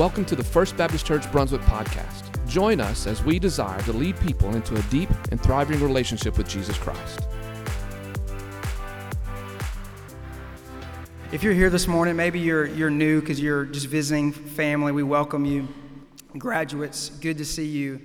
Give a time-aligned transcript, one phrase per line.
[0.00, 2.30] Welcome to the First Baptist Church Brunswick podcast.
[2.48, 6.48] Join us as we desire to lead people into a deep and thriving relationship with
[6.48, 7.26] Jesus Christ.
[11.32, 15.02] If you're here this morning, maybe you're, you're new because you're just visiting family, we
[15.02, 15.68] welcome you.
[16.38, 18.00] Graduates, good to see you.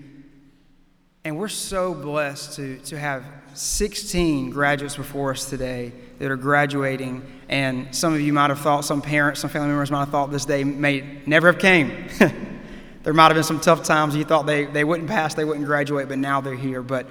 [1.25, 7.25] And we're so blessed to, to have 16 graduates before us today that are graduating.
[7.49, 10.29] And some of you might have thought, some parents, some family members might have thought
[10.29, 12.07] this day may never have came.
[13.03, 15.65] there might have been some tough times you thought they, they wouldn't pass, they wouldn't
[15.65, 16.83] graduate, but now they're here.
[16.83, 17.07] But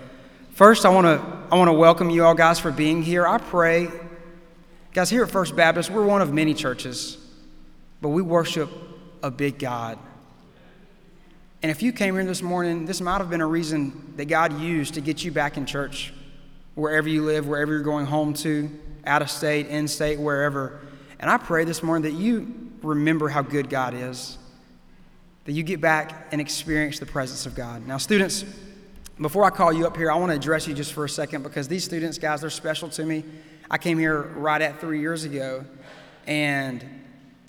[0.52, 3.27] first, I want to I want to welcome you all guys for being here.
[3.27, 3.88] I pray,
[4.93, 7.19] guys, here at First Baptist, we're one of many churches,
[8.01, 8.71] but we worship
[9.24, 9.99] a big God.
[11.64, 14.60] And if you came here this morning, this might have been a reason that God
[14.60, 16.12] used to get you back in church,
[16.74, 18.70] wherever you live, wherever you're going home to,
[19.06, 20.82] out of state, in state, wherever.
[21.18, 24.37] And I pray this morning that you remember how good God is,
[25.46, 27.87] that you get back and experience the presence of God.
[27.87, 28.45] Now, students,
[29.18, 31.45] before I call you up here, I want to address you just for a second
[31.45, 33.24] because these students, guys, they're special to me.
[33.71, 35.65] I came here right at three years ago,
[36.26, 36.84] and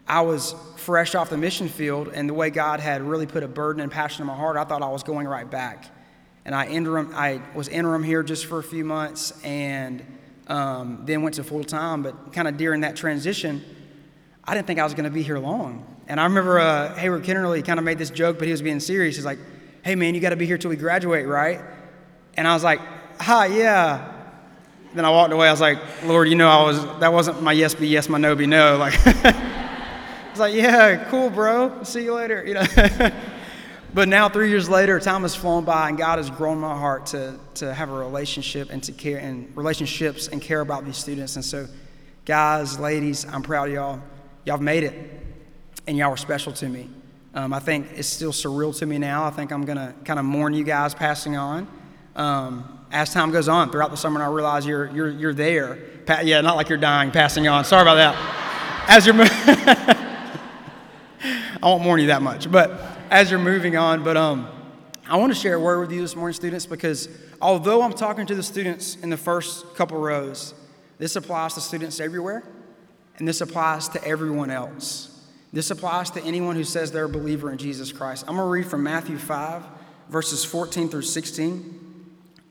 [0.07, 3.47] I was fresh off the mission field, and the way God had really put a
[3.47, 5.85] burden and passion in my heart, I thought I was going right back.
[6.45, 10.05] And I interim, I was interim here just for a few months, and
[10.47, 12.03] um, then went to full time.
[12.03, 13.63] But kind of during that transition,
[14.43, 15.83] I didn't think I was going to be here long.
[16.07, 18.79] And I remember uh, Hayward Kennerly kind of made this joke, but he was being
[18.79, 19.15] serious.
[19.15, 19.39] He's like,
[19.81, 21.61] "Hey man, you got to be here till we graduate, right?"
[22.37, 22.79] And I was like,
[23.21, 24.11] "Ha, yeah."
[24.93, 25.47] Then I walked away.
[25.47, 28.19] I was like, "Lord, you know, I was that wasn't my yes be yes, my
[28.19, 28.93] no be no." Like.
[30.35, 31.83] It's like, yeah, cool, bro.
[31.83, 32.43] See you later.
[32.45, 32.65] You know.
[33.93, 37.05] but now, three years later, time has flown by, and God has grown my heart
[37.05, 41.37] to to have a relationship and to care and relationships and care about these students.
[41.37, 41.67] And so,
[42.25, 44.01] guys, ladies, I'm proud of y'all.
[44.43, 45.09] Y'all made it,
[45.87, 46.89] and y'all were special to me.
[47.33, 49.23] Um, I think it's still surreal to me now.
[49.23, 51.65] I think I'm gonna kind of mourn you guys passing on.
[52.17, 55.79] Um, as time goes on throughout the summer, and I realize you're you're you're there.
[56.05, 57.63] Pa- yeah, not like you're dying, passing on.
[57.63, 58.85] Sorry about that.
[58.89, 59.94] As you're.
[61.61, 62.51] I won't warn you that much.
[62.51, 62.71] But
[63.09, 64.47] as you're moving on, but um,
[65.07, 67.09] I want to share a word with you this morning, students, because
[67.41, 70.53] although I'm talking to the students in the first couple rows,
[70.97, 72.43] this applies to students everywhere,
[73.17, 75.11] and this applies to everyone else.
[75.53, 78.25] This applies to anyone who says they're a believer in Jesus Christ.
[78.27, 79.63] I'm going to read from Matthew 5,
[80.09, 81.81] verses 14 through 16.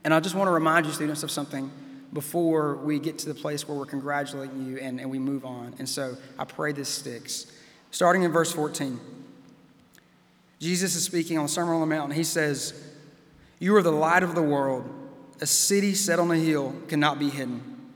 [0.05, 1.71] And I just want to remind you, students, of something
[2.13, 5.75] before we get to the place where we're congratulating you and, and we move on.
[5.79, 7.47] And so I pray this sticks.
[7.95, 8.99] Starting in verse 14,
[10.59, 12.75] Jesus is speaking on the Sermon on the Mount, he says,
[13.61, 14.85] You are the light of the world.
[15.41, 17.93] A city set on a hill cannot be hidden.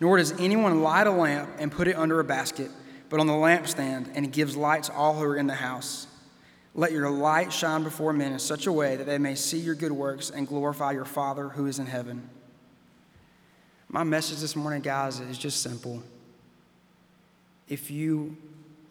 [0.00, 2.68] Nor does anyone light a lamp and put it under a basket,
[3.10, 6.08] but on the lampstand, and it gives light to all who are in the house.
[6.74, 9.76] Let your light shine before men in such a way that they may see your
[9.76, 12.28] good works and glorify your Father who is in heaven.
[13.88, 16.02] My message this morning, guys, is just simple.
[17.68, 18.36] If you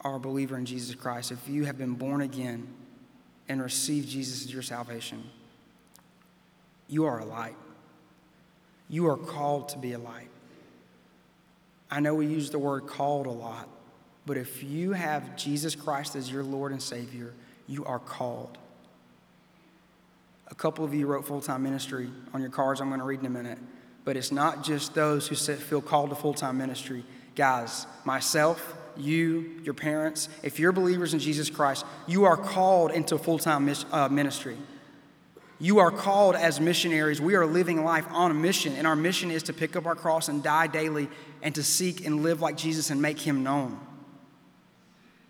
[0.02, 2.68] are a believer in Jesus Christ, if you have been born again
[3.50, 5.24] and received Jesus as your salvation,
[6.88, 7.56] you are a light.
[8.90, 10.30] You are called to be a light.
[11.90, 13.70] I know we use the word called a lot,
[14.26, 17.34] but if you have Jesus Christ as your Lord and Savior,
[17.68, 18.58] you are called.
[20.50, 23.20] A couple of you wrote full time ministry on your cards, I'm going to read
[23.20, 23.60] in a minute.
[24.06, 27.04] But it's not just those who feel called to full time ministry.
[27.36, 33.18] Guys, myself, you, your parents, if you're believers in Jesus Christ, you are called into
[33.18, 34.58] full time uh, ministry.
[35.60, 37.20] You are called as missionaries.
[37.20, 39.96] We are living life on a mission, and our mission is to pick up our
[39.96, 41.10] cross and die daily
[41.42, 43.80] and to seek and live like Jesus and make him known.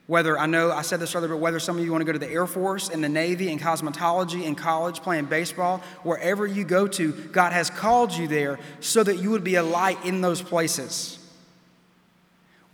[0.08, 2.14] Whether I know I said this earlier, but whether some of you want to go
[2.14, 6.64] to the Air Force and the Navy and cosmetology in college, playing baseball, wherever you
[6.64, 10.22] go to, God has called you there so that you would be a light in
[10.22, 11.20] those places.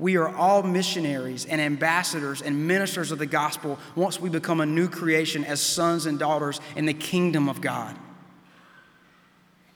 [0.04, 4.66] We are all missionaries and ambassadors and ministers of the gospel once we become a
[4.66, 7.96] new creation as sons and daughters in the kingdom of God.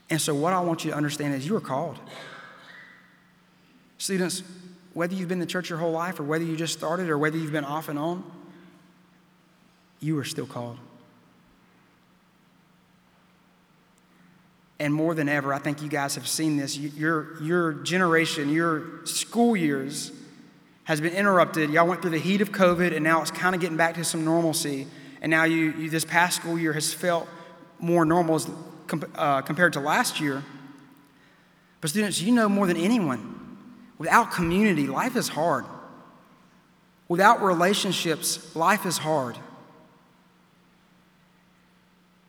[0.10, 1.98] And so, what I want you to understand is you are called.
[4.00, 4.44] Students,
[4.94, 7.18] whether you've been in the church your whole life or whether you just started or
[7.18, 8.30] whether you've been off and on,
[10.02, 10.78] you are still called.
[14.78, 16.78] And more than ever, I think you guys have seen this.
[16.78, 20.12] Your, your generation, your school years
[20.88, 21.70] has been interrupted.
[21.70, 24.06] Y'all went through the heat of COVID, and now it's kind of getting back to
[24.06, 24.88] some normalcy.
[25.22, 27.28] And now you, you this past school year has felt
[27.78, 28.50] more normal as,
[29.16, 30.46] uh, compared to last year.
[31.82, 33.58] But, students, you know more than anyone,
[33.98, 35.66] without community, life is hard.
[37.10, 39.38] Without relationships, life is hard.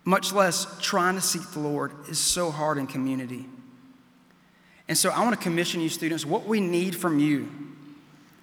[0.09, 3.45] much less trying to seek the Lord, is so hard in community.
[4.89, 7.68] And so I want to commission you, students, what we need from you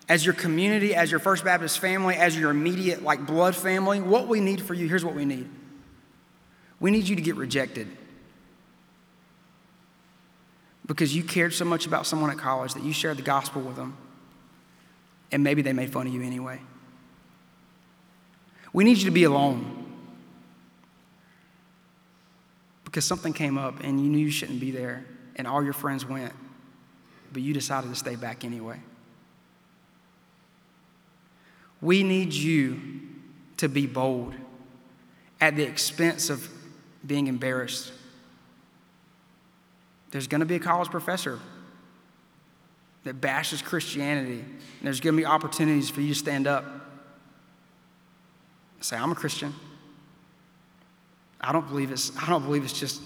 [0.07, 4.27] as your community, as your First Baptist family, as your immediate, like, blood family, what
[4.27, 5.49] we need for you, here's what we need.
[6.79, 7.87] We need you to get rejected
[10.85, 13.75] because you cared so much about someone at college that you shared the gospel with
[13.75, 13.97] them,
[15.31, 16.59] and maybe they made fun of you anyway.
[18.71, 19.83] We need you to be alone
[22.83, 25.05] because something came up and you knew you shouldn't be there,
[25.35, 26.33] and all your friends went,
[27.33, 28.79] but you decided to stay back anyway.
[31.81, 32.79] We need you
[33.57, 34.33] to be bold
[35.39, 36.49] at the expense of
[37.05, 37.91] being embarrassed.
[40.11, 41.39] There's going to be a college professor
[43.03, 46.65] that bashes Christianity, and there's going to be opportunities for you to stand up.
[48.81, 49.53] Say, I'm a Christian.
[51.41, 53.01] I don't believe it's, I don't believe it's just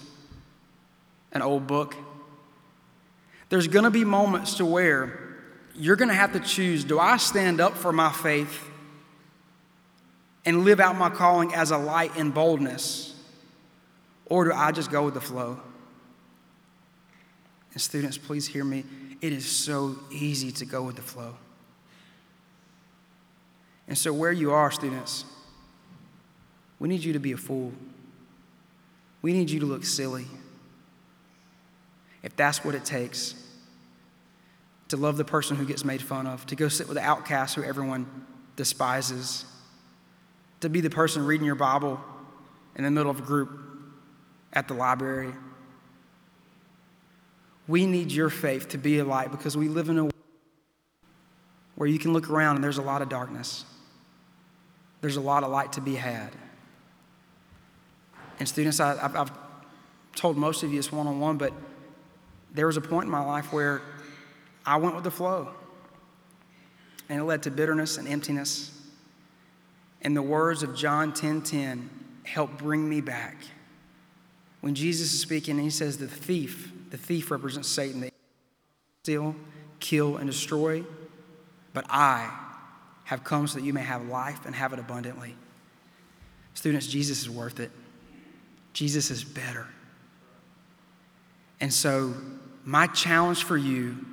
[1.32, 1.94] an old book.
[3.50, 5.29] There's going to be moments to where
[5.80, 8.68] you're going to have to choose do I stand up for my faith
[10.44, 13.14] and live out my calling as a light in boldness,
[14.26, 15.58] or do I just go with the flow?
[17.72, 18.84] And students, please hear me.
[19.20, 21.34] It is so easy to go with the flow.
[23.86, 25.24] And so, where you are, students,
[26.78, 27.72] we need you to be a fool.
[29.22, 30.26] We need you to look silly.
[32.22, 33.34] If that's what it takes
[34.90, 37.54] to love the person who gets made fun of, to go sit with the outcast
[37.54, 38.06] who everyone
[38.56, 39.44] despises,
[40.60, 42.00] to be the person reading your Bible
[42.74, 43.50] in the middle of a group
[44.52, 45.32] at the library.
[47.68, 50.14] We need your faith to be a light because we live in a world
[51.76, 53.64] where you can look around and there's a lot of darkness.
[55.02, 56.30] There's a lot of light to be had.
[58.40, 59.32] And, students, I, have
[60.16, 61.52] told most of you this one on one, but
[62.52, 63.82] there was a point in my life where
[64.64, 65.48] I went with the flow.
[67.08, 68.70] And it led to bitterness and emptiness.
[70.02, 71.90] And the words of John 10:10 10, 10
[72.24, 73.36] help bring me back.
[74.60, 78.10] When Jesus is speaking, he says, The thief, the thief represents Satan, they
[79.02, 79.34] steal,
[79.80, 80.84] kill, and destroy.
[81.72, 82.32] But I
[83.04, 85.34] have come so that you may have life and have it abundantly.
[86.54, 87.70] Students, Jesus is worth it.
[88.72, 89.66] Jesus is better.
[91.60, 92.14] And so,
[92.64, 94.04] my challenge for you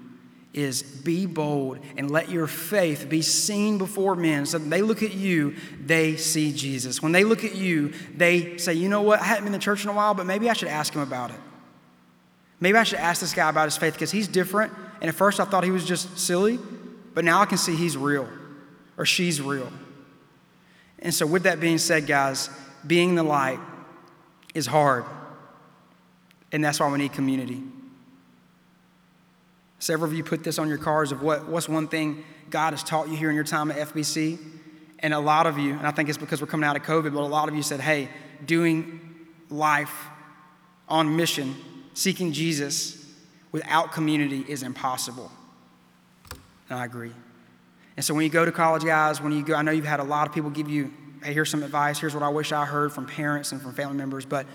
[0.57, 5.03] is be bold and let your faith be seen before men so that they look
[5.03, 6.99] at you, they see Jesus.
[7.01, 9.83] When they look at you, they say, you know what, I haven't been to church
[9.83, 11.39] in a while, but maybe I should ask him about it.
[12.59, 14.73] Maybe I should ask this guy about his faith because he's different.
[14.99, 16.57] And at first I thought he was just silly,
[17.13, 18.27] but now I can see he's real
[18.97, 19.71] or she's real.
[20.99, 22.49] And so, with that being said, guys,
[22.85, 23.59] being the light
[24.55, 25.05] is hard.
[26.51, 27.61] And that's why we need community.
[29.79, 32.83] Several of you put this on your cards of what, what's one thing God has
[32.83, 34.39] taught you here in your time at FBC.
[34.99, 37.13] And a lot of you, and I think it's because we're coming out of COVID,
[37.13, 38.09] but a lot of you said, hey,
[38.45, 38.99] doing
[39.49, 39.93] life
[40.89, 41.55] on mission,
[41.93, 43.05] seeking Jesus
[43.51, 45.31] without community is impossible.
[46.69, 47.11] And I agree.
[47.95, 49.99] And so when you go to college, guys, when you go, I know you've had
[49.99, 50.91] a lot of people give you,
[51.23, 53.97] hey, here's some advice, here's what I wish I heard from parents and from family
[53.97, 54.47] members, but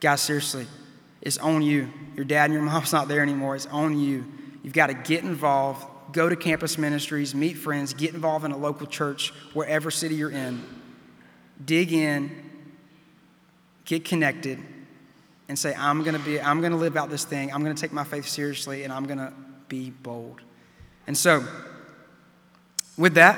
[0.00, 0.66] guys, seriously,
[1.22, 1.88] it's on you.
[2.16, 3.56] Your dad and your mom's not there anymore.
[3.56, 4.24] It's on you
[4.62, 8.56] You've got to get involved, go to campus ministries, meet friends, get involved in a
[8.56, 10.62] local church, wherever city you're in.
[11.64, 12.30] Dig in,
[13.84, 14.58] get connected,
[15.48, 17.52] and say, I'm going to be, I'm going to live out this thing.
[17.52, 19.32] I'm going to take my faith seriously, and I'm going to
[19.68, 20.40] be bold.
[21.06, 21.44] And so,
[22.96, 23.36] with that,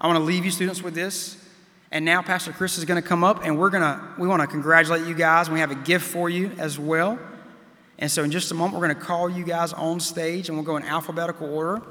[0.00, 1.42] I want to leave you students with this.
[1.90, 4.42] And now Pastor Chris is going to come up, and we're going to, we want
[4.42, 5.48] to congratulate you guys.
[5.48, 7.18] We have a gift for you as well.
[7.98, 10.56] And so, in just a moment, we're going to call you guys on stage and
[10.56, 11.82] we'll go in alphabetical order.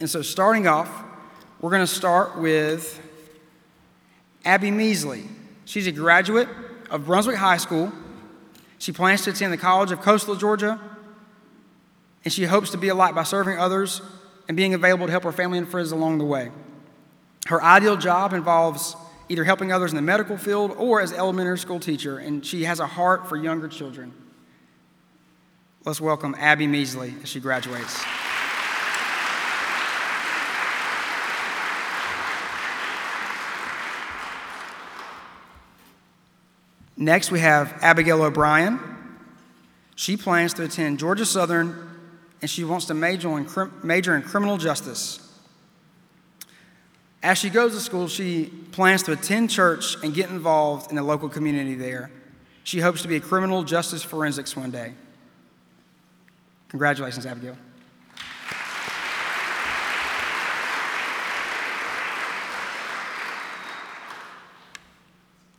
[0.00, 0.90] And so, starting off,
[1.60, 3.00] we're going to start with
[4.44, 5.26] Abby Measley.
[5.64, 6.48] She's a graduate
[6.90, 7.92] of Brunswick High School.
[8.78, 10.80] She plans to attend the College of Coastal Georgia,
[12.24, 14.00] and she hopes to be a light by serving others
[14.46, 16.50] and being available to help her family and friends along the way.
[17.46, 18.96] Her ideal job involves
[19.28, 22.80] either helping others in the medical field or as elementary school teacher, and she has
[22.80, 24.12] a heart for younger children.
[25.88, 28.04] Let's welcome Abby Measley as she graduates.
[36.94, 38.78] Next, we have Abigail O'Brien.
[39.96, 41.88] She plans to attend Georgia Southern
[42.42, 43.48] and she wants to major in,
[43.82, 45.26] major in criminal justice.
[47.22, 51.02] As she goes to school, she plans to attend church and get involved in the
[51.02, 52.10] local community there.
[52.62, 54.92] She hopes to be a criminal justice forensics one day.
[56.68, 57.56] Congratulations, Abigail.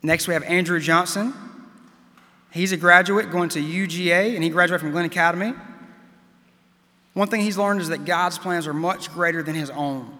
[0.01, 1.33] Next, we have Andrew Johnson.
[2.51, 5.53] He's a graduate going to UGA, and he graduated from Glynn Academy.
[7.13, 10.15] One thing he's learned is that God's plans are much greater than his own.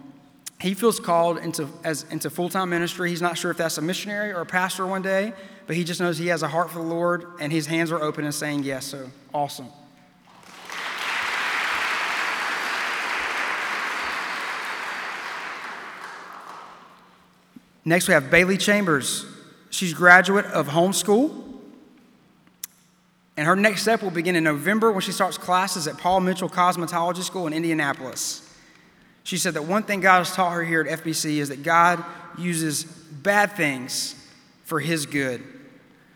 [0.59, 3.09] He feels called into, as, into full time ministry.
[3.09, 5.31] He's not sure if that's a missionary or a pastor one day,
[5.65, 8.01] but he just knows he has a heart for the Lord, and his hands are
[8.01, 8.85] open and saying yes.
[8.85, 9.67] So awesome.
[17.85, 19.25] Next, we have Bailey Chambers.
[19.69, 21.45] She's a graduate of homeschool.
[23.37, 26.49] And her next step will begin in November when she starts classes at Paul Mitchell
[26.49, 28.45] Cosmetology School in Indianapolis.
[29.23, 32.03] She said that one thing God has taught her here at FBC is that God
[32.37, 34.15] uses bad things
[34.65, 35.41] for His good.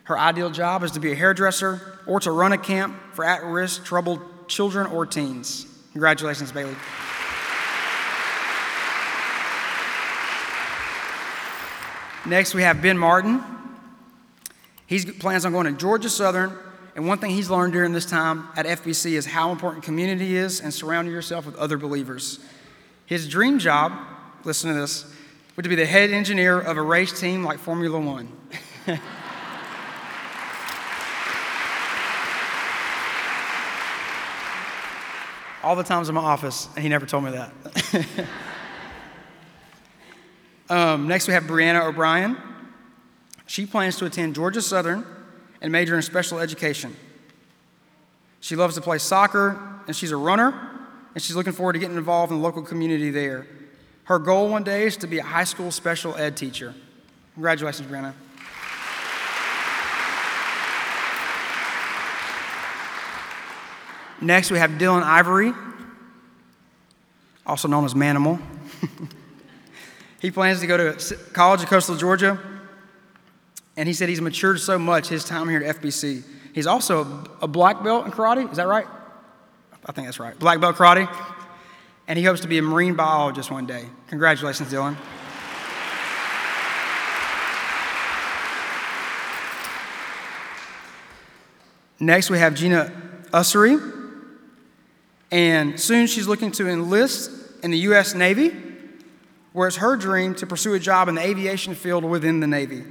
[0.04, 3.44] Her ideal job is to be a hairdresser or to run a camp for at
[3.44, 5.66] risk, troubled children or teens.
[5.94, 6.76] Congratulations, Bailey.
[12.26, 13.44] Next, we have Ben Martin.
[14.88, 16.58] He plans on going to Georgia Southern,
[16.96, 20.62] and one thing he's learned during this time at FBC is how important community is
[20.62, 22.40] and surrounding yourself with other believers.
[23.06, 23.92] His dream job,
[24.46, 25.06] listen to this,
[25.58, 28.32] would to be the head engineer of a race team like Formula One.
[35.62, 37.52] All the times in my office, and he never told me that.
[40.70, 42.38] Um, next, we have Brianna O'Brien.
[43.46, 45.06] She plans to attend Georgia Southern
[45.62, 46.96] and major in special education.
[48.40, 50.54] She loves to play soccer, and she's a runner,
[51.14, 53.48] and she's looking forward to getting involved in the local community there.
[54.06, 56.74] Her goal one day is to be a high school special ed teacher.
[57.36, 58.14] Congratulations, Brianna.
[64.22, 65.54] Next, we have Dylan Ivory,
[67.46, 68.40] also known as Manimal.
[70.24, 72.40] He plans to go to college at Coastal Georgia,
[73.76, 76.24] and he said he's matured so much his time here at FBC.
[76.54, 78.50] He's also a black belt in karate.
[78.50, 78.88] Is that right?
[79.86, 80.40] I think that's right.
[80.40, 81.14] Black belt karate.
[82.08, 83.84] And he hopes to be a marine biologist one day.
[84.08, 84.96] Congratulations, Dylan.
[92.00, 92.94] Next, we have Gina
[93.34, 93.78] Ussery.
[95.32, 97.30] And soon she's looking to enlist
[97.62, 98.14] in the U.S.
[98.14, 98.73] Navy
[99.54, 102.84] where it's her dream to pursue a job in the aviation field within the Navy.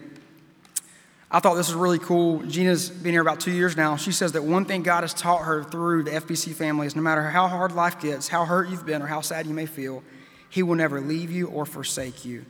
[1.30, 2.42] I thought this was really cool.
[2.42, 3.96] Gina's been here about two years now.
[3.96, 7.02] She says that one thing God has taught her through the FBC family is no
[7.02, 10.04] matter how hard life gets, how hurt you've been, or how sad you may feel,
[10.50, 12.44] He will never leave you or forsake you.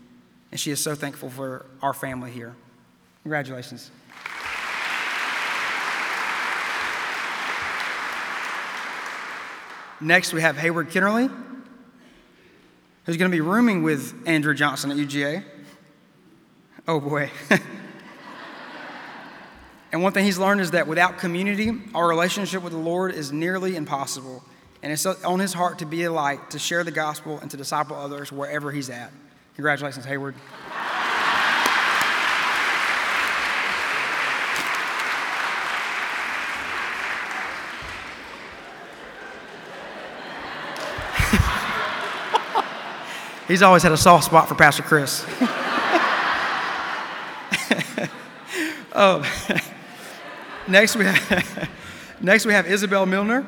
[0.51, 2.55] And she is so thankful for our family here.
[3.23, 3.91] Congratulations.
[10.01, 11.31] Next, we have Hayward Kennerly
[13.05, 15.45] who's going to be rooming with Andrew Johnson at UGA.
[16.87, 17.31] Oh boy.
[19.93, 23.33] and one thing he's learned is that without community, our relationship with the Lord is
[23.33, 24.45] nearly impossible.
[24.83, 27.57] And it's on his heart to be a light, to share the gospel, and to
[27.57, 29.13] disciple others wherever he's at.
[29.55, 30.35] Congratulations, Hayward.
[43.53, 45.27] He's always had a soft spot for Pastor Chris.
[48.95, 49.23] oh,
[50.67, 51.69] next, we have,
[52.23, 53.47] next, we have Isabel Milner,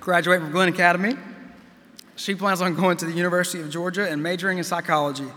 [0.00, 1.18] graduate from Glynn Academy.
[2.16, 5.28] She plans on going to the University of Georgia and majoring in psychology.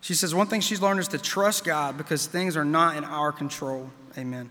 [0.00, 3.04] She says one thing she's learned is to trust God because things are not in
[3.04, 3.90] our control.
[4.16, 4.48] Amen.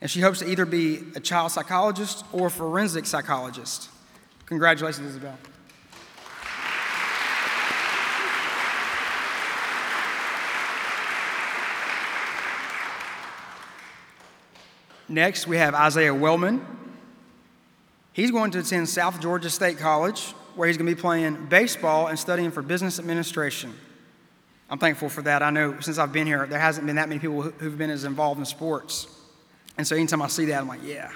[0.00, 3.90] And she hopes to either be a child psychologist or forensic psychologist.
[4.46, 5.36] Congratulations, Isabel.
[15.08, 16.64] Next, we have Isaiah Wellman.
[18.12, 22.08] He's going to attend South Georgia State College, where he's going to be playing baseball
[22.08, 23.72] and studying for business administration.
[24.68, 25.42] I'm thankful for that.
[25.42, 28.04] I know since I've been here, there hasn't been that many people who've been as
[28.04, 29.06] involved in sports.
[29.78, 31.12] And so anytime I see that, I'm like, yeah.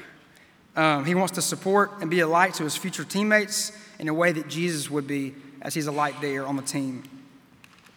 [0.77, 4.15] Um, he wants to support and be a light to his future teammates in a
[4.15, 7.03] way that Jesus would be, as he's a light there on the team.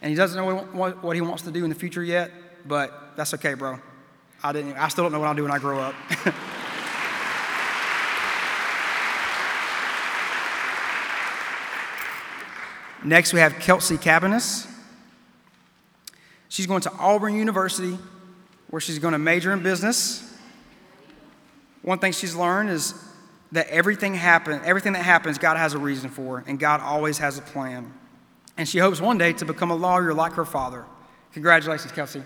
[0.02, 2.32] And he doesn't know what, what he wants to do in the future yet,
[2.66, 3.78] but that's okay, bro.
[4.44, 4.74] I didn't.
[4.74, 5.94] I still don't know what I'll do when I grow up.
[13.02, 14.70] Next, we have Kelsey Cabanis.
[16.50, 17.96] She's going to Auburn University,
[18.68, 20.30] where she's going to major in business.
[21.80, 22.92] One thing she's learned is
[23.52, 27.38] that everything happen, everything that happens, God has a reason for, and God always has
[27.38, 27.94] a plan.
[28.58, 30.84] And she hopes one day to become a lawyer like her father.
[31.32, 32.22] Congratulations, Kelsey.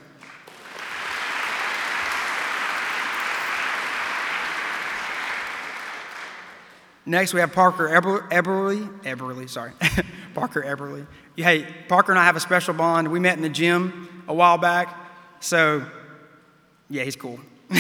[7.09, 8.87] Next, we have Parker Eber- Eberly.
[9.03, 9.73] Eberly, sorry.
[10.35, 11.07] Parker Eberly.
[11.37, 13.09] Hey, Parker and I have a special bond.
[13.09, 14.95] We met in the gym a while back.
[15.41, 15.87] So,
[16.91, 17.41] yeah, he's cool.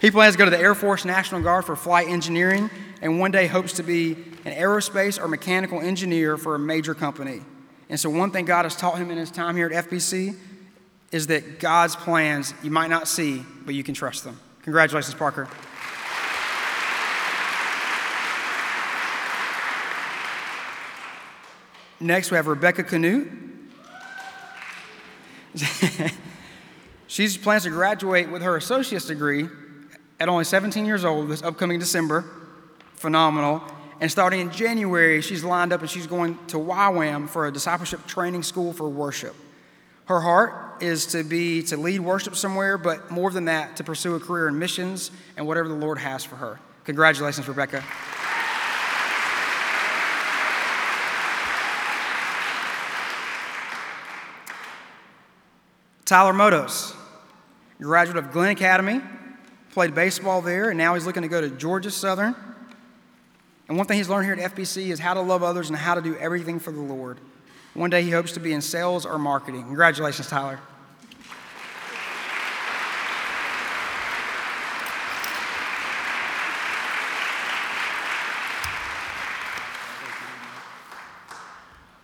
[0.00, 2.70] he plans to go to the Air Force National Guard for flight engineering
[3.02, 4.12] and one day hopes to be
[4.44, 7.40] an aerospace or mechanical engineer for a major company.
[7.88, 10.36] And so, one thing God has taught him in his time here at FBC
[11.12, 14.40] is that God's plans you might not see, but you can trust them.
[14.62, 15.48] Congratulations, Parker.
[22.00, 23.30] Next, we have Rebecca Canute.
[27.06, 29.48] she plans to graduate with her associate's degree
[30.18, 32.24] at only 17 years old this upcoming December.
[32.94, 33.62] Phenomenal.
[34.00, 38.06] And starting in January, she's lined up and she's going to YWAM for a discipleship
[38.06, 39.34] training school for worship.
[40.06, 44.14] Her heart is to be to lead worship somewhere, but more than that, to pursue
[44.14, 46.58] a career in missions and whatever the Lord has for her.
[46.84, 47.84] Congratulations, Rebecca.
[56.10, 56.92] Tyler Motos,
[57.80, 59.00] graduate of Glynn Academy,
[59.70, 62.34] played baseball there, and now he's looking to go to Georgia Southern.
[63.68, 65.94] And one thing he's learned here at FBC is how to love others and how
[65.94, 67.20] to do everything for the Lord.
[67.74, 69.62] One day he hopes to be in sales or marketing.
[69.62, 70.58] Congratulations, Tyler.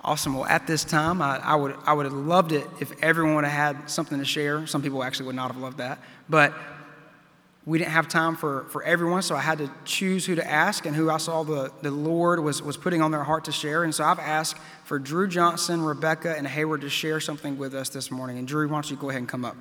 [0.06, 0.34] Awesome.
[0.34, 3.45] Well, at this time, I, I, would, I would have loved it if everyone would
[3.45, 4.64] have had something to share.
[4.69, 5.99] Some people actually would not have loved that.
[6.28, 6.54] But
[7.64, 10.86] we didn't have time for, for everyone, so I had to choose who to ask
[10.86, 13.82] and who I saw the, the Lord was, was putting on their heart to share.
[13.82, 17.88] And so I've asked for Drew Johnson, Rebecca, and Hayward to share something with us
[17.88, 18.38] this morning.
[18.38, 19.56] And Drew, why don't you go ahead and come up?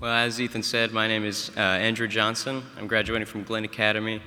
[0.00, 2.62] Well, as Ethan said, my name is uh, Andrew Johnson.
[2.78, 4.22] I'm graduating from Glynn Academy.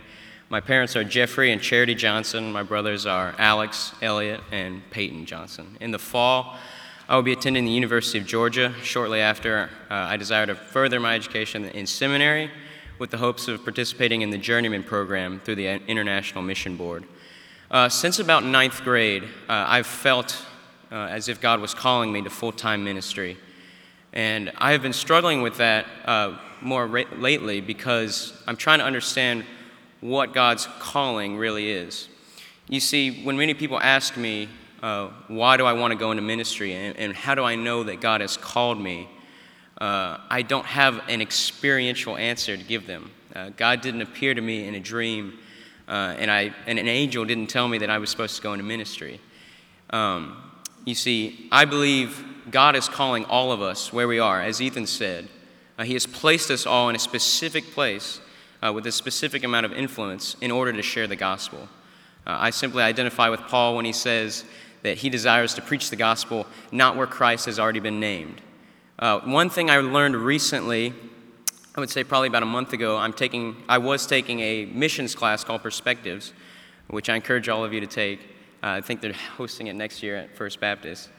[0.51, 2.51] My parents are Jeffrey and Charity Johnson.
[2.51, 5.77] My brothers are Alex, Elliot, and Peyton Johnson.
[5.79, 6.57] In the fall,
[7.07, 8.73] I will be attending the University of Georgia.
[8.83, 12.51] Shortly after, uh, I desire to further my education in seminary
[12.99, 17.05] with the hopes of participating in the Journeyman program through the International Mission Board.
[17.71, 20.45] Uh, since about ninth grade, uh, I've felt
[20.91, 23.37] uh, as if God was calling me to full time ministry.
[24.11, 28.85] And I have been struggling with that uh, more ra- lately because I'm trying to
[28.85, 29.45] understand
[30.01, 32.09] what God's calling really is.
[32.67, 34.49] You see, when many people ask me,
[34.81, 37.83] uh, why do I want to go into ministry and, and, how do I know
[37.83, 39.07] that God has called me,
[39.79, 43.11] uh, I don't have an experiential answer to give them.
[43.35, 45.37] Uh, God didn't appear to me in a dream,
[45.87, 48.53] uh, and, I, and an angel didn't tell me that I was supposed to go
[48.53, 49.21] into ministry.
[49.91, 50.35] Um,
[50.85, 54.87] you see, I believe God is calling all of us where we are, as Ethan
[54.87, 55.27] said.
[55.77, 58.19] Uh, he has placed us all in a specific place
[58.61, 61.67] uh, with a specific amount of influence in order to share the gospel.
[62.25, 64.43] Uh, I simply identify with Paul when he says
[64.83, 68.41] that he desires to preach the gospel not where Christ has already been named.
[68.99, 70.93] Uh, one thing I learned recently,
[71.75, 75.15] I would say probably about a month ago, I'm taking, I was taking a missions
[75.15, 76.33] class called Perspectives,
[76.87, 78.19] which I encourage all of you to take.
[78.61, 81.09] Uh, I think they're hosting it next year at First Baptist.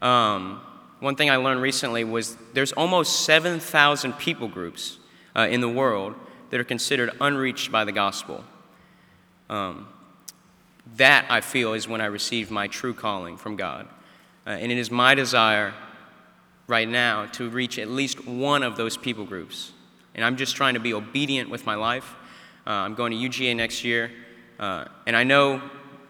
[0.00, 0.60] Um,
[1.00, 4.98] one thing I learned recently was there's almost 7,000 people groups
[5.34, 6.14] uh, in the world
[6.50, 8.44] that are considered unreached by the gospel.
[9.48, 9.88] Um,
[10.96, 13.88] that, I feel, is when I received my true calling from God.
[14.46, 15.74] Uh, and it is my desire
[16.68, 19.72] right now to reach at least one of those people groups.
[20.14, 22.14] And I'm just trying to be obedient with my life.
[22.66, 24.10] Uh, I'm going to UGA next year.
[24.58, 25.60] Uh, and I know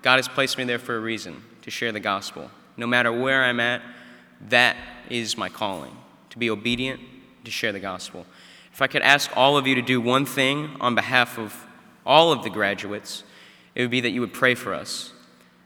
[0.03, 2.51] God has placed me there for a reason to share the gospel.
[2.77, 3.83] No matter where I'm at,
[4.49, 4.77] that
[5.09, 5.97] is my calling
[6.31, 7.01] to be obedient,
[7.45, 8.27] to share the gospel.
[8.77, 11.67] If I could ask all of you to do one thing on behalf of
[12.05, 13.25] all of the graduates,
[13.75, 15.15] it would be that you would pray for us.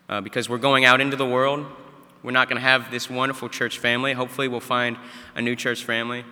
[0.09, 1.66] Uh, because we're going out into the world.
[2.23, 4.12] We're not going to have this wonderful church family.
[4.12, 4.96] Hopefully, we'll find
[5.35, 6.25] a new church family.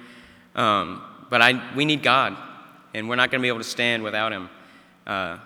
[0.55, 2.37] Um, but I, we need God,
[2.95, 4.49] and we're not going to be able to stand without Him.
[5.05, 5.39] Uh,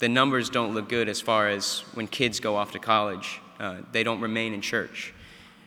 [0.00, 3.76] the numbers don't look good as far as when kids go off to college, uh,
[3.92, 5.14] they don't remain in church.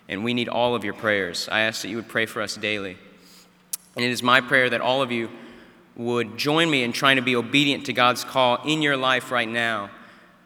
[0.10, 1.48] And we need all of your prayers.
[1.50, 2.98] I ask that you would pray for us daily.
[3.96, 5.30] And it is my prayer that all of you
[5.96, 9.48] would join me in trying to be obedient to God's call in your life right
[9.48, 9.90] now.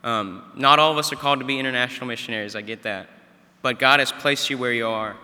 [0.04, 3.10] Um, not all of us are called to be international missionaries, I get that.
[3.62, 5.18] But God has placed you where you are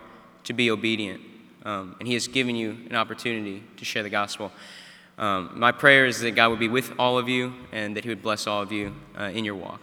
[0.44, 1.20] to be obedient.
[1.64, 4.52] Um, and He has given you an opportunity to share the gospel.
[5.18, 8.10] Um, my prayer is that God would be with all of you and that He
[8.10, 9.80] would bless all of you uh, in your walk.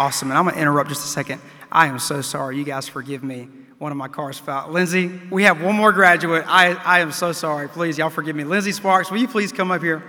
[0.00, 0.30] Awesome.
[0.30, 1.42] And I'm going to interrupt just a second.
[1.70, 2.56] I am so sorry.
[2.56, 3.48] You guys forgive me.
[3.76, 4.66] One of my cars fell.
[4.70, 6.42] Lindsay, we have one more graduate.
[6.46, 7.68] I, I am so sorry.
[7.68, 8.44] Please, y'all forgive me.
[8.44, 10.02] Lindsay Sparks, will you please come up here?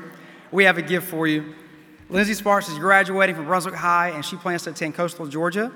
[0.49, 1.56] We have a gift for you.
[2.08, 5.73] Lindsay Sparks is graduating from Brunswick High, and she plans to attend Coastal Georgia.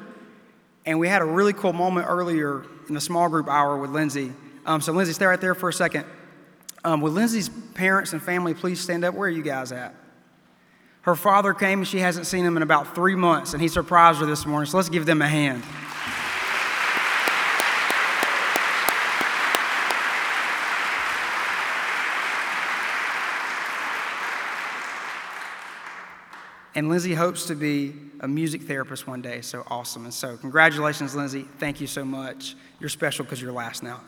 [0.85, 4.31] And we had a really cool moment earlier in the small group hour with Lindsay.
[4.65, 6.05] Um, so, Lindsay, stay right there for a second.
[6.85, 9.13] Um, would Lindsay's parents and family please stand up?
[9.13, 9.93] Where are you guys at?
[11.05, 14.19] Her father came and she hasn't seen him in about three months, and he surprised
[14.21, 14.67] her this morning.
[14.67, 15.61] So, let's give them a hand.
[26.73, 30.05] And Lindsay hopes to be a music therapist one day, so awesome.
[30.05, 31.47] And so, congratulations, Lindsay.
[31.59, 32.55] Thank you so much.
[32.79, 34.01] You're special because you're last now.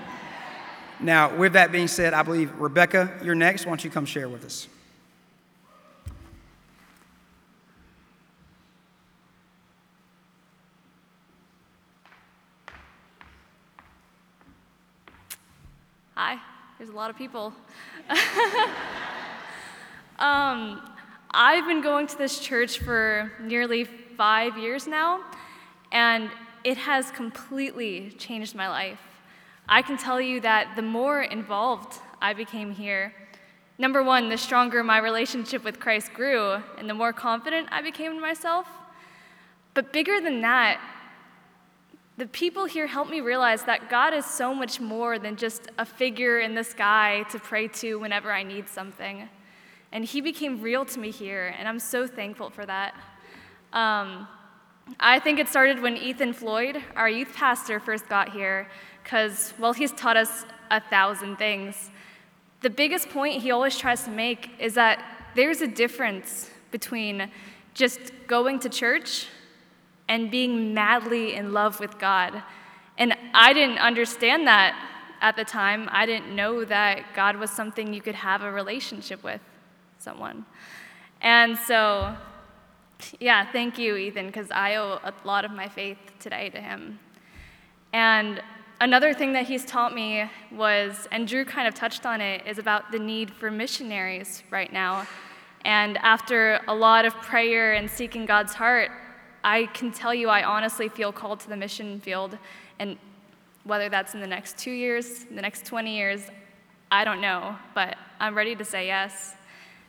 [1.00, 3.64] now, with that being said, I believe Rebecca, you're next.
[3.64, 4.66] Why don't you come share with us?
[16.22, 16.36] Hi,
[16.76, 17.50] there's a lot of people.
[20.18, 20.82] um,
[21.30, 25.22] I've been going to this church for nearly five years now,
[25.92, 26.28] and
[26.62, 29.00] it has completely changed my life.
[29.66, 33.14] I can tell you that the more involved I became here,
[33.78, 38.12] number one, the stronger my relationship with Christ grew, and the more confident I became
[38.12, 38.66] in myself.
[39.72, 40.82] But bigger than that,
[42.16, 45.86] the people here helped me realize that God is so much more than just a
[45.86, 49.28] figure in the sky to pray to whenever I need something.
[49.92, 52.94] And he became real to me here, and I'm so thankful for that.
[53.72, 54.28] Um,
[54.98, 58.68] I think it started when Ethan Floyd, our youth pastor, first got here,
[59.02, 61.90] because, well, he's taught us a thousand things.
[62.60, 65.02] The biggest point he always tries to make is that
[65.34, 67.30] there's a difference between
[67.74, 69.26] just going to church
[70.10, 72.42] and being madly in love with God.
[72.98, 74.74] And I didn't understand that
[75.20, 75.88] at the time.
[75.92, 79.40] I didn't know that God was something you could have a relationship with
[79.98, 80.44] someone.
[81.22, 82.16] And so,
[83.20, 86.98] yeah, thank you, Ethan, because I owe a lot of my faith today to him.
[87.92, 88.42] And
[88.80, 92.58] another thing that he's taught me was, and Drew kind of touched on it, is
[92.58, 95.06] about the need for missionaries right now.
[95.64, 98.90] And after a lot of prayer and seeking God's heart,
[99.42, 102.36] I can tell you I honestly feel called to the mission field.
[102.78, 102.98] And
[103.64, 106.22] whether that's in the next two years, the next 20 years,
[106.90, 109.34] I don't know, but I'm ready to say yes.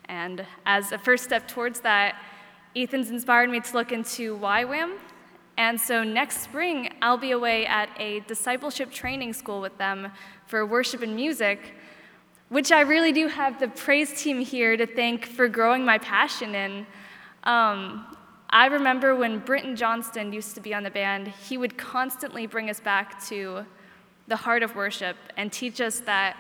[0.06, 2.16] And as a first step towards that,
[2.76, 4.98] Ethan's inspired me to look into YWAM.
[5.58, 10.12] And so next spring, I'll be away at a discipleship training school with them
[10.48, 11.76] for worship and music,
[12.50, 16.56] which I really do have the praise team here to thank for growing my passion
[16.56, 16.86] in.
[17.44, 18.18] Um,
[18.54, 22.70] I remember when Britton Johnston used to be on the band, he would constantly bring
[22.70, 23.66] us back to
[24.28, 26.36] the heart of worship and teach us that,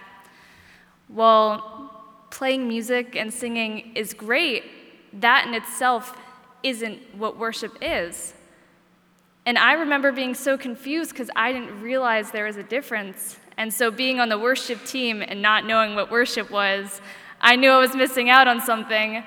[1.07, 1.91] while
[2.29, 4.63] playing music and singing is great,
[5.13, 6.17] that in itself
[6.63, 8.33] isn't what worship is.
[9.45, 13.37] And I remember being so confused because I didn't realize there was a difference.
[13.57, 17.01] And so, being on the worship team and not knowing what worship was,
[17.39, 19.23] I knew I was missing out on something.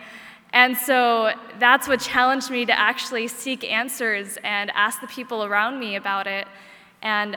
[0.55, 5.81] And so, that's what challenged me to actually seek answers and ask the people around
[5.81, 6.47] me about it.
[7.03, 7.37] And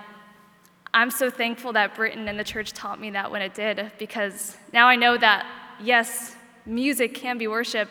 [0.94, 4.56] I'm so thankful that Britton and the church taught me that when it did, because
[4.72, 5.48] now I know that,
[5.82, 6.36] yes,
[6.68, 7.90] music can be worship.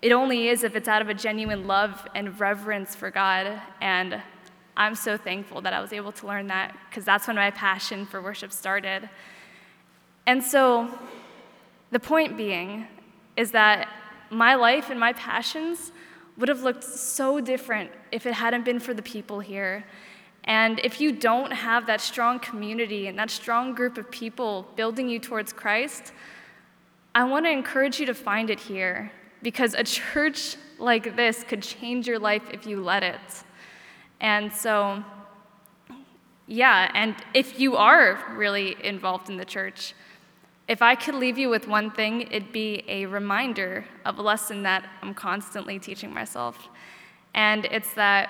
[0.00, 3.60] It only is if it's out of a genuine love and reverence for God.
[3.82, 4.22] And
[4.74, 8.06] I'm so thankful that I was able to learn that, because that's when my passion
[8.06, 9.08] for worship started.
[10.26, 10.88] And so,
[11.90, 12.86] the point being
[13.36, 13.88] is that
[14.30, 15.92] my life and my passions
[16.36, 19.84] would have looked so different if it hadn't been for the people here.
[20.44, 25.08] And if you don't have that strong community and that strong group of people building
[25.08, 26.12] you towards Christ,
[27.14, 29.10] I want to encourage you to find it here
[29.42, 33.20] because a church like this could change your life if you let it.
[34.20, 35.02] And so,
[36.46, 39.94] yeah, and if you are really involved in the church,
[40.68, 44.64] if I could leave you with one thing, it'd be a reminder of a lesson
[44.64, 46.68] that I'm constantly teaching myself.
[47.34, 48.28] And it's that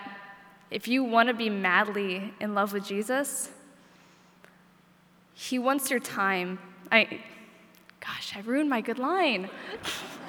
[0.71, 3.51] if you want to be madly in love with Jesus,
[5.33, 6.59] He wants your time.
[6.93, 7.21] I,
[8.01, 9.49] gosh, I ruined my good line.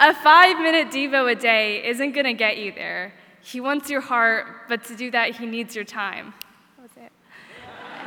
[0.00, 3.14] a five minute Devo a day isn't going to get you there.
[3.40, 6.34] He wants your heart, but to do that, he needs your time.
[6.76, 7.12] That was it.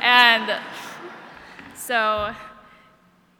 [0.00, 0.60] And
[1.82, 2.32] so,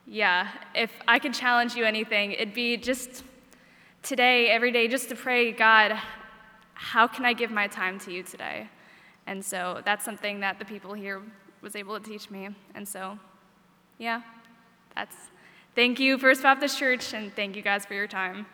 [0.05, 3.23] yeah, if I could challenge you anything, it'd be just
[4.03, 5.97] today, every day, just to pray, God,
[6.75, 8.69] how can I give my time to you today?
[9.29, 11.23] And so that's something that the people here
[11.61, 12.49] was able to teach me.
[12.75, 13.17] And so,
[13.99, 14.23] yeah,
[14.97, 15.15] that's
[15.77, 18.47] thank you, First Baptist Church, and thank you guys for your time.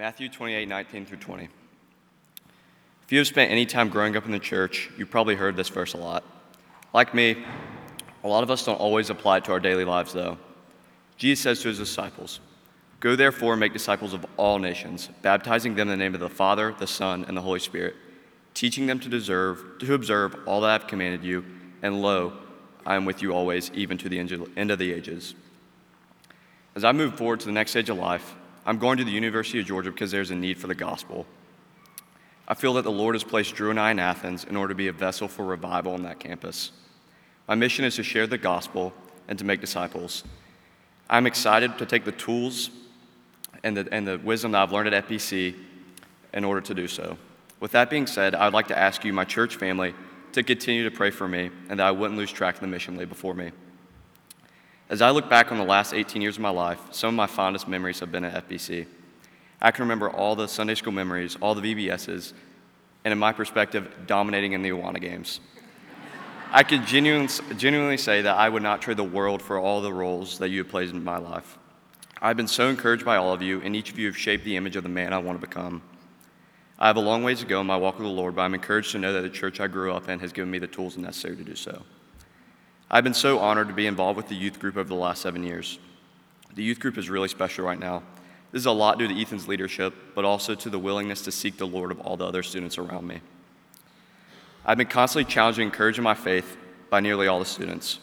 [0.00, 1.44] Matthew 28, 19 through 20.
[1.44, 5.68] If you have spent any time growing up in the church, you've probably heard this
[5.68, 6.24] verse a lot.
[6.94, 7.44] Like me,
[8.24, 10.38] a lot of us don't always apply it to our daily lives, though.
[11.18, 12.40] Jesus says to his disciples,
[13.00, 16.30] Go therefore and make disciples of all nations, baptizing them in the name of the
[16.30, 17.94] Father, the Son, and the Holy Spirit,
[18.54, 21.44] teaching them to deserve to observe all that I have commanded you,
[21.82, 22.32] and lo,
[22.86, 25.34] I am with you always, even to the end of the ages.
[26.74, 28.34] As I move forward to the next stage of life,
[28.66, 31.26] I'm going to the University of Georgia because there's a need for the gospel.
[32.46, 34.76] I feel that the Lord has placed Drew and I in Athens in order to
[34.76, 36.72] be a vessel for revival on that campus.
[37.46, 38.92] My mission is to share the gospel
[39.28, 40.24] and to make disciples.
[41.08, 42.70] I'm excited to take the tools
[43.62, 45.54] and the, and the wisdom that I've learned at FBC
[46.32, 47.16] in order to do so.
[47.60, 49.94] With that being said, I'd like to ask you, my church family,
[50.32, 52.96] to continue to pray for me and that I wouldn't lose track of the mission
[52.96, 53.52] laid before me.
[54.90, 57.28] As I look back on the last 18 years of my life, some of my
[57.28, 58.86] fondest memories have been at FBC.
[59.62, 62.32] I can remember all the Sunday school memories, all the VBSs,
[63.04, 65.38] and in my perspective, dominating in the Awana games.
[66.50, 69.92] I can genuinely, genuinely say that I would not trade the world for all the
[69.92, 71.56] roles that you have played in my life.
[72.20, 74.56] I've been so encouraged by all of you, and each of you have shaped the
[74.56, 75.82] image of the man I want to become.
[76.80, 78.54] I have a long ways to go in my walk with the Lord, but I'm
[78.54, 80.96] encouraged to know that the church I grew up in has given me the tools
[80.96, 81.84] necessary to do so.
[82.92, 85.44] I've been so honored to be involved with the youth group over the last seven
[85.44, 85.78] years.
[86.56, 88.02] The youth group is really special right now.
[88.50, 91.56] This is a lot due to Ethan's leadership, but also to the willingness to seek
[91.56, 93.20] the Lord of all the other students around me.
[94.66, 96.56] I've been constantly challenging and encouraging my faith
[96.90, 98.00] by nearly all the students.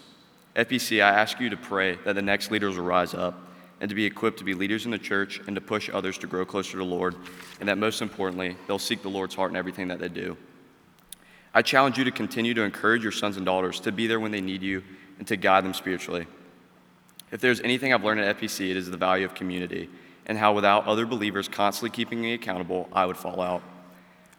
[0.56, 3.38] FBC, I ask you to pray that the next leaders will rise up
[3.82, 6.28] and to be equipped to be leaders in the church and to push others to
[6.28, 7.14] grow closer to the Lord,
[7.60, 10.38] and that most importantly, they'll seek the Lord's heart in everything that they do.
[11.58, 14.30] I challenge you to continue to encourage your sons and daughters to be there when
[14.30, 14.84] they need you
[15.18, 16.28] and to guide them spiritually.
[17.32, 19.90] If there's anything I've learned at FBC, it is the value of community
[20.28, 23.64] and how without other believers constantly keeping me accountable, I would fall out.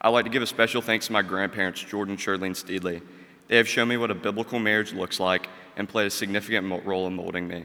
[0.01, 3.03] I'd like to give a special thanks to my grandparents, Jordan, Shirley, and Steedley.
[3.49, 7.09] They have shown me what a biblical marriage looks like and played a significant role
[7.09, 7.65] in molding me.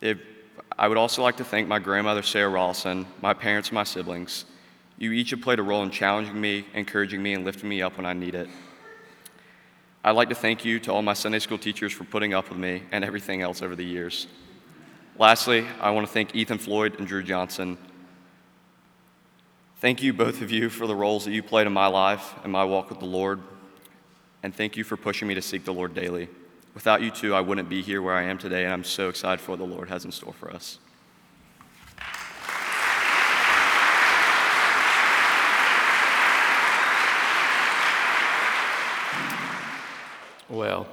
[0.00, 0.20] They've,
[0.78, 4.44] I would also like to thank my grandmother, Sarah Rollison, my parents, and my siblings.
[4.98, 7.96] You each have played a role in challenging me, encouraging me, and lifting me up
[7.96, 8.48] when I need it.
[10.04, 12.58] I'd like to thank you to all my Sunday school teachers for putting up with
[12.58, 14.26] me and everything else over the years.
[15.18, 17.78] Lastly, I want to thank Ethan Floyd and Drew Johnson.
[19.78, 22.52] Thank you, both of you, for the roles that you played in my life and
[22.52, 23.40] my walk with the Lord.
[24.42, 26.28] And thank you for pushing me to seek the Lord daily.
[26.74, 29.40] Without you two, I wouldn't be here where I am today, and I'm so excited
[29.40, 30.78] for what the Lord has in store for us.
[40.52, 40.86] Well,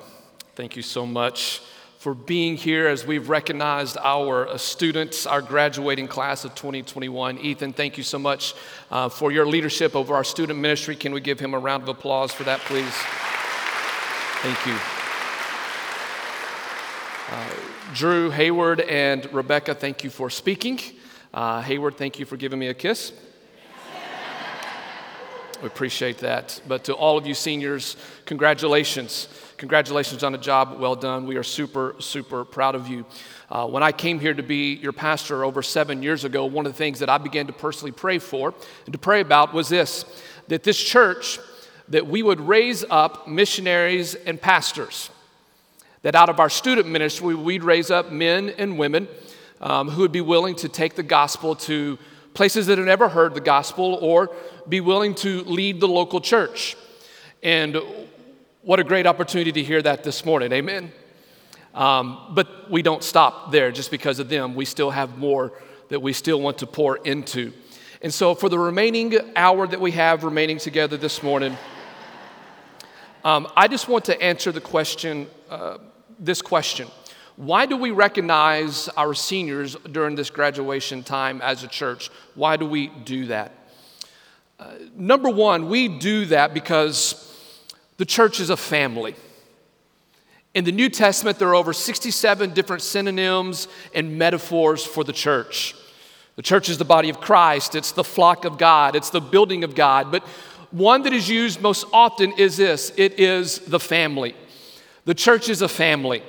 [0.56, 1.62] thank you so much
[1.98, 7.40] for being here as we've recognized our uh, students, our graduating class of 2021.
[7.40, 8.56] Ethan, thank you so much
[8.90, 10.96] uh, for your leadership over our student ministry.
[10.96, 12.94] Can we give him a round of applause for that, please?
[14.44, 14.78] Thank you.
[17.30, 20.80] Uh, Drew, Hayward, and Rebecca, thank you for speaking.
[21.34, 23.12] Uh, Hayward, thank you for giving me a kiss.
[25.62, 26.62] We appreciate that.
[26.70, 29.28] But to all of you seniors, congratulations.
[29.60, 31.26] Congratulations on the job well done.
[31.26, 33.06] We are super, super proud of you.
[33.50, 36.72] Uh, when I came here to be your pastor over seven years ago, one of
[36.72, 38.54] the things that I began to personally pray for
[38.86, 40.06] and to pray about was this
[40.48, 41.40] that this church,
[41.90, 45.10] that we would raise up missionaries and pastors.
[46.04, 49.10] That out of our student ministry, we'd raise up men and women
[49.60, 52.00] um, who would be willing to take the gospel to
[52.34, 54.34] places that have never heard the gospel or
[54.70, 56.78] be willing to lead the local church.
[57.44, 57.78] And
[58.62, 60.52] what a great opportunity to hear that this morning.
[60.52, 60.92] Amen.
[61.74, 64.54] Um, but we don't stop there just because of them.
[64.54, 65.54] We still have more
[65.88, 67.54] that we still want to pour into.
[68.02, 71.58] And so, for the remaining hour that we have remaining together this morning,
[73.24, 75.78] um, I just want to answer the question, uh,
[76.20, 76.90] this question
[77.38, 82.10] Why do we recognize our seniors during this graduation time as a church?
[82.36, 83.54] Why do we do that?
[84.60, 87.29] Uh, number one, we do that because
[88.00, 89.14] the church is a family.
[90.54, 95.76] In the New Testament, there are over 67 different synonyms and metaphors for the church.
[96.38, 99.66] The church is the body of Christ, it's the flock of God, it's the building
[99.66, 100.14] of God.
[100.14, 100.24] But
[100.72, 104.34] one that is used most often is this it is the family.
[105.04, 106.24] The church is a family.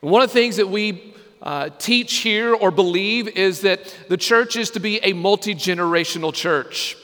[0.00, 4.56] One of the things that we uh, teach here or believe is that the church
[4.56, 6.96] is to be a multi generational church,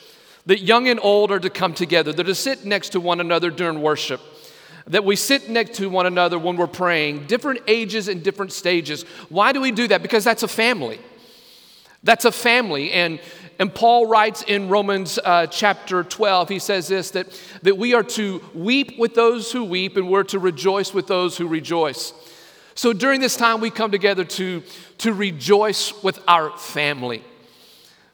[0.47, 3.51] that young and old are to come together, they're to sit next to one another
[3.51, 4.21] during worship.
[4.87, 9.05] That we sit next to one another when we're praying, different ages and different stages.
[9.31, 10.03] Why do we do that?
[10.03, 11.01] Because that's a family.
[12.03, 12.93] That's a family.
[12.93, 13.19] And,
[13.59, 18.03] and Paul writes in Romans uh, chapter 12, he says this that, that we are
[18.03, 22.13] to weep with those who weep and we're to rejoice with those who rejoice.
[22.75, 24.63] So during this time, we come together to,
[24.99, 27.25] to rejoice with our family.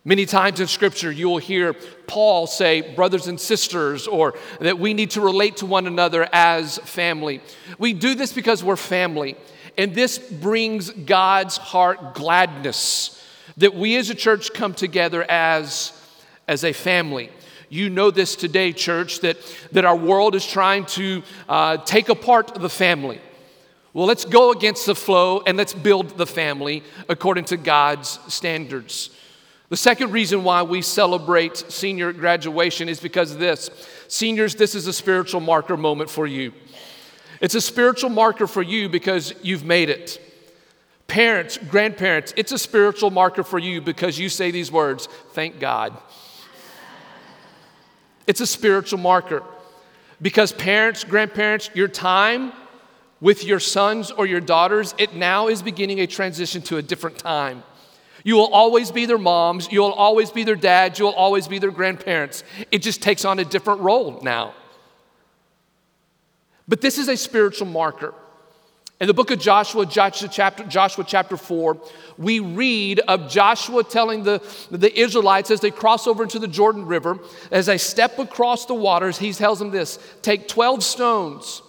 [0.04, 1.74] Many times in Scripture, you will hear
[2.06, 6.78] Paul say, brothers and sisters, or that we need to relate to one another as
[6.78, 7.42] family.
[7.78, 9.36] We do this because we're family,
[9.76, 13.22] and this brings God's heart gladness
[13.58, 15.92] that we as a church come together as,
[16.48, 17.30] as a family.
[17.68, 19.36] You know this today, church, that,
[19.72, 23.20] that our world is trying to uh, take apart the family.
[23.92, 29.10] Well, let's go against the flow and let's build the family according to God's standards.
[29.70, 33.70] The second reason why we celebrate senior graduation is because of this.
[34.08, 36.52] Seniors, this is a spiritual marker moment for you.
[37.40, 40.20] It's a spiritual marker for you because you've made it.
[41.06, 45.96] Parents, grandparents, it's a spiritual marker for you because you say these words, thank God.
[48.26, 49.44] It's a spiritual marker
[50.20, 52.52] because parents, grandparents, your time
[53.20, 57.18] with your sons or your daughters, it now is beginning a transition to a different
[57.18, 57.62] time.
[58.24, 61.70] You will always be their moms, you'll always be their dads, you'll always be their
[61.70, 62.44] grandparents.
[62.70, 64.54] It just takes on a different role now.
[66.68, 68.14] But this is a spiritual marker.
[69.00, 71.78] In the book of Joshua, Joshua chapter, Joshua chapter 4,
[72.18, 76.84] we read of Joshua telling the, the Israelites as they cross over into the Jordan
[76.84, 77.18] River,
[77.50, 81.62] as they step across the waters, he tells them this take 12 stones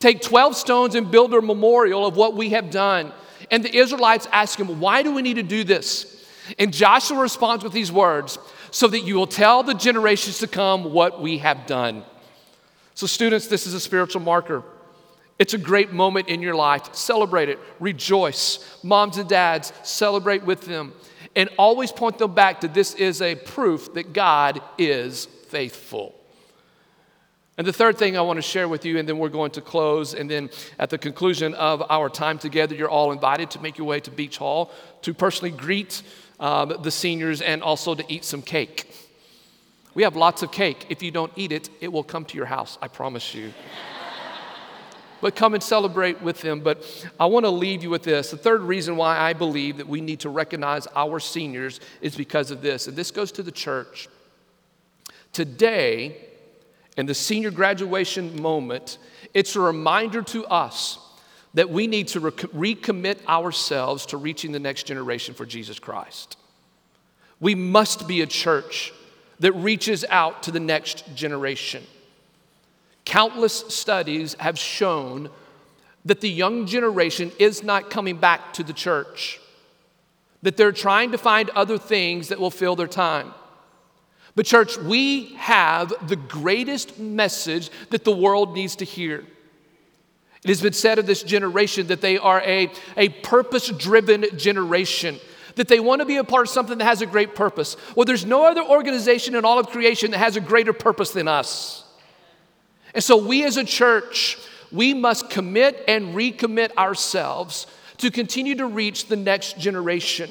[0.00, 3.12] Take 12 stones and build a memorial of what we have done.
[3.50, 6.24] And the Israelites ask him, Why do we need to do this?
[6.58, 8.38] And Joshua responds with these words
[8.70, 12.04] so that you will tell the generations to come what we have done.
[12.94, 14.62] So, students, this is a spiritual marker.
[15.38, 16.94] It's a great moment in your life.
[16.94, 18.78] Celebrate it, rejoice.
[18.82, 20.92] Moms and dads, celebrate with them.
[21.34, 26.19] And always point them back to this is a proof that God is faithful.
[27.60, 29.60] And the third thing I want to share with you, and then we're going to
[29.60, 33.76] close, and then at the conclusion of our time together, you're all invited to make
[33.76, 34.70] your way to Beach Hall
[35.02, 36.02] to personally greet
[36.40, 38.90] um, the seniors and also to eat some cake.
[39.92, 40.86] We have lots of cake.
[40.88, 43.52] If you don't eat it, it will come to your house, I promise you.
[45.20, 46.60] but come and celebrate with them.
[46.60, 46.82] But
[47.20, 48.30] I want to leave you with this.
[48.30, 52.50] The third reason why I believe that we need to recognize our seniors is because
[52.50, 52.88] of this.
[52.88, 54.08] And this goes to the church.
[55.34, 56.29] Today,
[57.00, 58.98] in the senior graduation moment,
[59.34, 60.98] it's a reminder to us
[61.54, 66.36] that we need to recommit ourselves to reaching the next generation for Jesus Christ.
[67.40, 68.92] We must be a church
[69.40, 71.82] that reaches out to the next generation.
[73.04, 75.30] Countless studies have shown
[76.04, 79.40] that the young generation is not coming back to the church,
[80.42, 83.32] that they're trying to find other things that will fill their time.
[84.36, 89.24] But, church, we have the greatest message that the world needs to hear.
[90.42, 95.18] It has been said of this generation that they are a, a purpose driven generation,
[95.56, 97.76] that they want to be a part of something that has a great purpose.
[97.94, 101.28] Well, there's no other organization in all of creation that has a greater purpose than
[101.28, 101.84] us.
[102.94, 104.38] And so, we as a church,
[104.72, 107.66] we must commit and recommit ourselves
[107.98, 110.30] to continue to reach the next generation.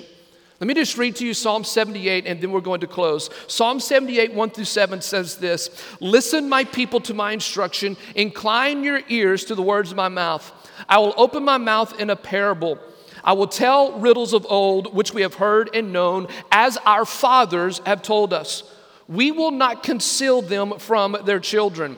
[0.59, 3.29] Let me just read to you Psalm 78 and then we're going to close.
[3.47, 5.69] Psalm 78, 1 through 7 says this
[6.01, 10.51] Listen, my people, to my instruction, incline your ears to the words of my mouth.
[10.89, 12.77] I will open my mouth in a parable.
[13.23, 17.79] I will tell riddles of old, which we have heard and known, as our fathers
[17.85, 18.63] have told us.
[19.07, 21.97] We will not conceal them from their children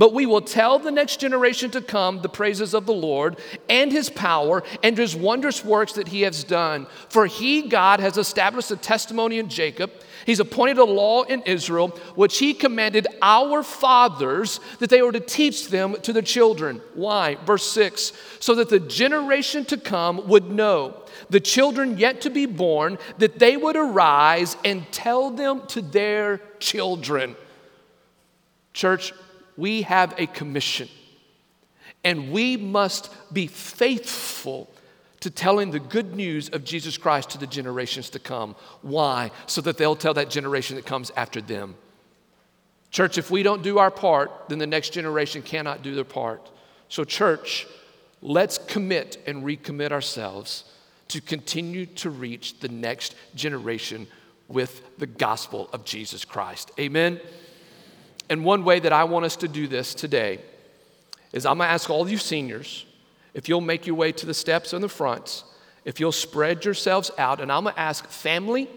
[0.00, 3.38] but we will tell the next generation to come the praises of the Lord
[3.68, 6.86] and his power and his wondrous works that he has done.
[7.10, 9.92] For he, God, has established a testimony in Jacob.
[10.24, 15.20] He's appointed a law in Israel, which he commanded our fathers that they were to
[15.20, 16.80] teach them to their children.
[16.94, 17.34] Why?
[17.44, 20.96] Verse 6 so that the generation to come would know,
[21.28, 26.40] the children yet to be born, that they would arise and tell them to their
[26.58, 27.36] children.
[28.72, 29.12] Church,
[29.60, 30.88] we have a commission,
[32.02, 34.70] and we must be faithful
[35.20, 38.56] to telling the good news of Jesus Christ to the generations to come.
[38.80, 39.30] Why?
[39.46, 41.74] So that they'll tell that generation that comes after them.
[42.90, 46.50] Church, if we don't do our part, then the next generation cannot do their part.
[46.88, 47.66] So, church,
[48.22, 50.64] let's commit and recommit ourselves
[51.08, 54.06] to continue to reach the next generation
[54.48, 56.70] with the gospel of Jesus Christ.
[56.80, 57.20] Amen.
[58.30, 60.38] And one way that I want us to do this today
[61.32, 62.86] is I'm going to ask all you seniors
[63.34, 65.44] if you'll make your way to the steps in the front,
[65.84, 68.68] if you'll spread yourselves out, and I'm going to ask family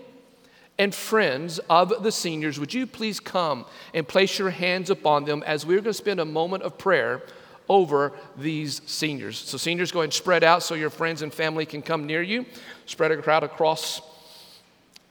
[0.78, 5.44] and friends of the seniors, would you please come and place your hands upon them
[5.46, 7.22] as we're going to spend a moment of prayer
[7.70, 9.38] over these seniors.
[9.38, 12.22] So, seniors, go ahead and spread out so your friends and family can come near
[12.22, 12.46] you.
[12.86, 14.02] Spread a crowd across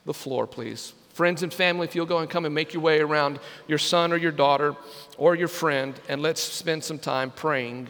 [0.05, 0.93] the floor, please.
[1.13, 4.11] Friends and family, if you'll go and come and make your way around your son
[4.11, 4.75] or your daughter
[5.17, 7.87] or your friend, and let's spend some time praying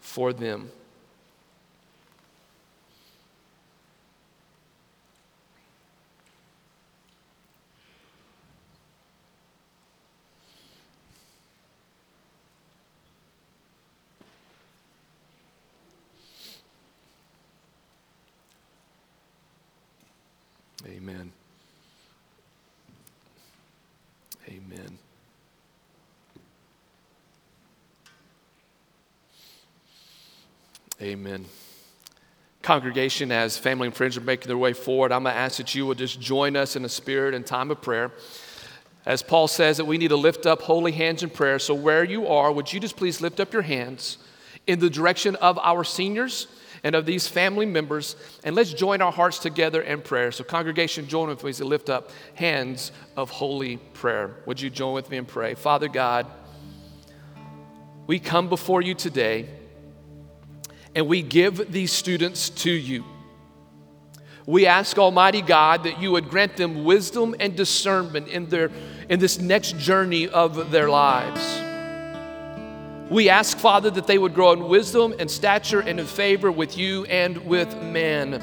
[0.00, 0.70] for them.
[20.86, 21.32] Amen.
[24.48, 24.98] Amen.
[31.02, 31.46] Amen.
[32.62, 35.74] Congregation, as family and friends are making their way forward, I'm going to ask that
[35.74, 38.12] you would just join us in a spirit and time of prayer.
[39.04, 41.58] As Paul says, that we need to lift up holy hands in prayer.
[41.58, 44.18] So, where you are, would you just please lift up your hands
[44.68, 46.46] in the direction of our seniors
[46.84, 50.30] and of these family members, and let's join our hearts together in prayer.
[50.30, 54.36] So, congregation, join with me as we lift up hands of holy prayer.
[54.46, 55.54] Would you join with me and pray?
[55.54, 56.28] Father God,
[58.06, 59.48] we come before you today
[60.94, 63.04] and we give these students to you.
[64.46, 68.70] We ask Almighty God that you would grant them wisdom and discernment in, their,
[69.08, 71.60] in this next journey of their lives.
[73.08, 76.76] We ask, Father, that they would grow in wisdom and stature and in favor with
[76.76, 78.42] you and with men.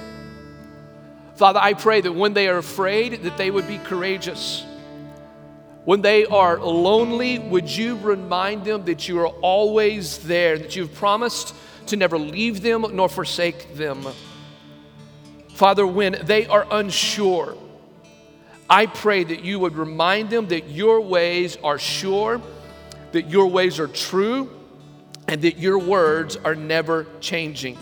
[1.36, 4.64] Father, I pray that when they are afraid, that they would be courageous.
[5.86, 10.94] When they are lonely, would you remind them that you are always there, that you've
[10.94, 11.56] promised
[11.90, 14.06] to never leave them nor forsake them.
[15.56, 17.58] Father, when they are unsure,
[18.70, 22.42] I pray that you would remind them that your ways are sure,
[23.12, 24.50] that your ways are true,
[25.28, 27.78] and that your words are never changing.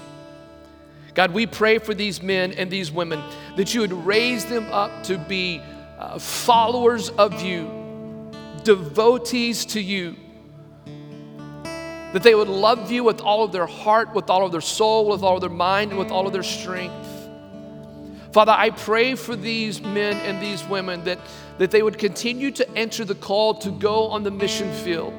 [1.13, 3.21] God, we pray for these men and these women
[3.55, 5.61] that you would raise them up to be
[5.97, 8.31] uh, followers of you,
[8.63, 10.15] devotees to you
[12.17, 15.07] that they would love you with all of their heart, with all of their soul,
[15.07, 17.07] with all of their mind, and with all of their strength.
[18.31, 21.19] Father, I pray for these men and these women that,
[21.59, 25.13] that they would continue to enter the call to go on the mission field.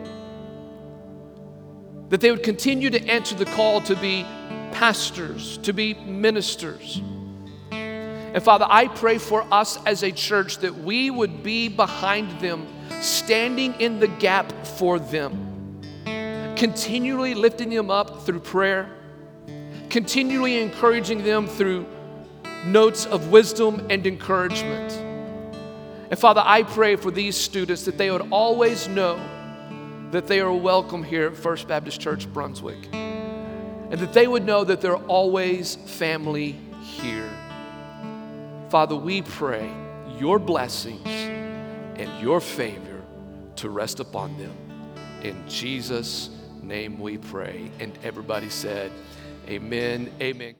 [2.08, 4.24] That they would continue to enter the call to be
[4.72, 7.00] pastors, to be ministers.
[7.70, 12.66] And Father, I pray for us as a church that we would be behind them,
[13.00, 15.47] standing in the gap for them
[16.58, 18.90] continually lifting them up through prayer,
[19.90, 21.86] continually encouraging them through
[22.66, 24.92] notes of wisdom and encouragement.
[26.10, 29.20] And Father, I pray for these students that they would always know
[30.10, 34.64] that they are welcome here at First Baptist Church Brunswick, and that they would know
[34.64, 37.30] that they're always family here.
[38.68, 39.70] Father, we pray
[40.18, 43.02] your blessings and your favor
[43.56, 44.56] to rest upon them.
[45.22, 46.30] In Jesus'
[46.68, 47.70] name we pray.
[47.80, 48.92] And everybody said,
[49.48, 50.12] Amen.
[50.20, 50.54] Amen.